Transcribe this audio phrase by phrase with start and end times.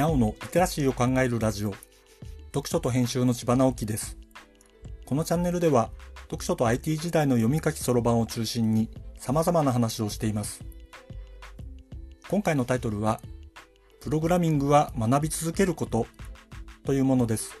[0.00, 1.74] にゃおのリテラシーを考えるラジオ。
[2.54, 4.16] 読書と編集の千葉直樹です。
[5.04, 5.90] このチャンネルでは
[6.22, 8.88] 読書と IT 時代の読み書きそろばんを中心に
[9.18, 10.64] 様々な話をしています。
[12.30, 13.20] 今回のタイトルは
[14.00, 16.06] プログラミングは学び続けること
[16.86, 17.52] というものです。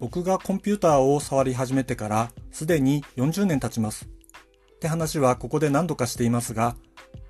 [0.00, 4.06] 僕がコンピューターを触り始めてからすでに40年経ちます。
[4.74, 6.74] って話はここで何度かしていますが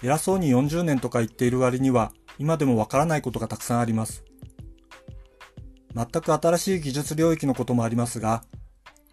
[0.00, 4.24] 偉そうに40年とか言っている割には今でもわからないことがたくさんあります。
[5.94, 8.42] 全く新しい技術領域のこともありますが、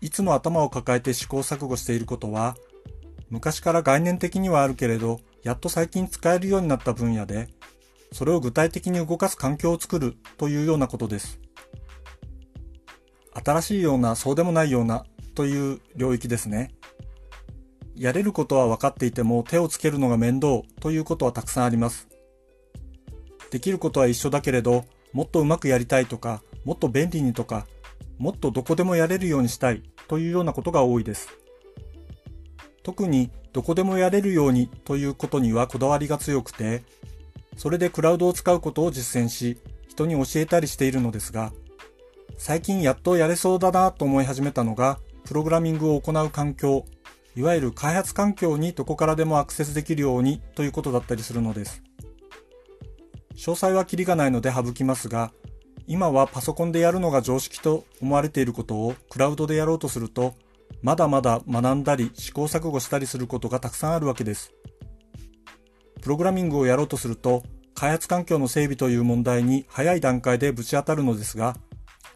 [0.02, 2.56] いつも頭を抱えて試行錯誤していることは、
[3.30, 7.50] 昔から概念的にはあるけれど、やっと最近使えるようになった分野で、
[8.12, 11.40] それを具体的に動かす環境を作るというようなことです。
[13.34, 16.74] 新しいような、そうでもないようなという領域ですね。
[17.96, 22.11] やれることは分かっていても手をつけるのが面倒ということはたくさんあります。
[23.52, 27.68] できることは一緒だけれど、もっとうまくやりたいとか、もっと便利にとか、
[28.18, 31.28] もっとどこでもやれるようにしたいというようなことが多いです。
[32.84, 36.84] 特にどこでもやれるようにということにはこだわりが強くて、
[37.58, 41.52] それでクラウドを使うことを実践し、人に教えたりしているのですが、
[42.38, 46.86] 最近やっとやれそうだなと思い始めたのが、プログラミングを行う環境
[47.36, 51.82] いわゆる開発環境にどこからでもアクセスできるようにということだったりするのです。
[53.42, 55.32] 詳細はキリがないので省きますが、
[55.88, 60.36] 今はパソコンでやるのが常識と思われていることをクラウドでやろうとすると、
[60.84, 64.54] まだまだ学んだり試行錯誤したりすることがたくさんあるわけです。
[66.02, 67.42] プログラミングをやろうとすると、
[67.74, 71.58] 開発環境の整備という問題に早い段階でぶち当たるのですが、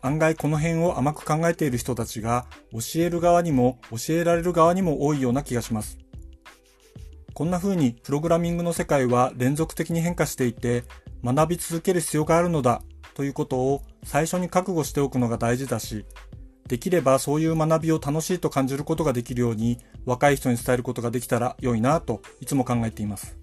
[0.04, 5.98] 案外この辺を甘く考えている人たちが教える側にも教えられる側にも多いような気がします。
[7.36, 10.86] こんな風にプログラミングの世界は連続的に変化していて
[11.22, 12.82] 学び続ける必要があるのだ
[13.14, 16.06] ということを最初に覚悟しておくのが大事だし、
[16.70, 23.38] できればそういう学びを楽しいと感じることができるように若い人に伝えることができたら良いなといつも考えています。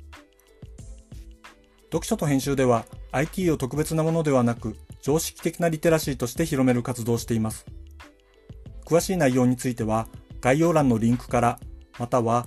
[1.85, 7.67] 読書と編集では IT を特別なものではなく常識的なリテラシーとして広める活動をしています。
[8.87, 10.09] 詳しい内容については
[10.41, 11.61] 概要欄のリンクから
[11.99, 12.47] または